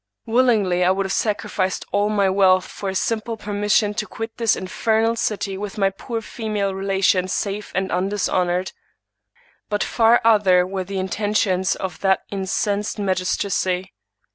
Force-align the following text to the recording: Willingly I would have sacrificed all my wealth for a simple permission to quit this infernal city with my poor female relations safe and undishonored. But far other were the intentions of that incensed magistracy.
Willingly 0.25 0.83
I 0.83 0.89
would 0.89 1.05
have 1.05 1.13
sacrificed 1.13 1.85
all 1.91 2.09
my 2.09 2.27
wealth 2.27 2.65
for 2.65 2.89
a 2.89 2.95
simple 2.95 3.37
permission 3.37 3.93
to 3.93 4.07
quit 4.07 4.35
this 4.37 4.55
infernal 4.55 5.15
city 5.15 5.59
with 5.59 5.77
my 5.77 5.91
poor 5.91 6.21
female 6.23 6.73
relations 6.73 7.33
safe 7.33 7.71
and 7.75 7.91
undishonored. 7.91 8.71
But 9.69 9.83
far 9.83 10.19
other 10.25 10.65
were 10.65 10.83
the 10.85 10.97
intentions 10.97 11.75
of 11.75 11.99
that 11.99 12.23
incensed 12.31 12.97
magistracy. 12.97 13.93